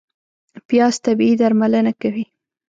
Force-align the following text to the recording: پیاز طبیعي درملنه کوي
پیاز 0.67 0.95
طبیعي 1.05 1.35
درملنه 1.41 1.93
کوي 2.01 2.25